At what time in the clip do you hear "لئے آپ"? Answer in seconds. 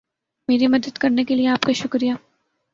1.35-1.61